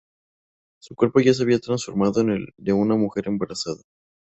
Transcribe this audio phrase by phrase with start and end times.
[0.81, 3.83] Su cuerpo ya se había transformado en el de una mujer embarazada.